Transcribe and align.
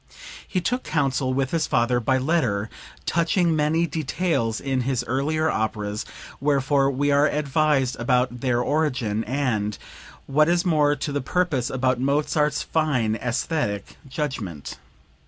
He 0.47 0.59
took 0.61 0.81
counsel 0.83 1.31
with 1.31 1.51
his 1.51 1.67
father 1.67 1.99
by 1.99 2.17
letter 2.17 2.71
touching 3.05 3.55
many 3.55 3.85
details 3.85 4.59
in 4.59 4.81
his 4.81 5.03
earlier 5.05 5.47
operas, 5.47 6.07
wherefore 6.39 6.89
we 6.89 7.11
are 7.11 7.27
advised 7.27 7.95
about 7.99 8.39
their 8.41 8.61
origin, 8.61 9.23
and, 9.25 9.77
what 10.25 10.49
is 10.49 10.65
more 10.65 10.95
to 10.95 11.11
the 11.11 11.21
purpose, 11.21 11.69
about 11.69 11.99
Mozart's 12.01 12.63
fine 12.63 13.13
aesthetic 13.17 13.97
judgment. 14.09 14.79